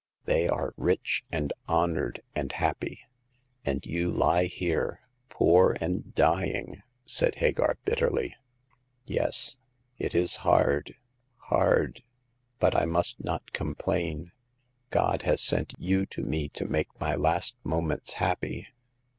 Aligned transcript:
They 0.25 0.47
are 0.47 0.73
rich 0.77 1.23
and 1.31 1.53
honored 1.67 2.23
and 2.33 2.51
happy."" 2.53 3.01
And 3.67 3.85
you 3.85 4.09
lie 4.09 4.45
here, 4.45 5.01
poor 5.29 5.77
and 5.79 6.15
dying!" 6.15 6.81
said 7.05 7.35
Hagar, 7.35 7.77
bitterly." 7.85 8.35
Yes; 9.05 9.57
it 9.99 10.15
is 10.15 10.37
hard— 10.37 10.95
hard. 11.51 12.01
But 12.57 12.75
I 12.75 12.85
must 12.85 13.23
not 13.23 13.53
com 13.53 13.75
plain. 13.75 14.31
God 14.89 15.21
has 15.21 15.39
sent 15.39 15.75
you 15.77 16.07
to 16.07 16.23
me 16.23 16.49
to 16.49 16.65
make 16.65 16.99
my 16.99 17.13
last 17.13 17.55
moments 17.63 18.13
happy. 18.13 18.69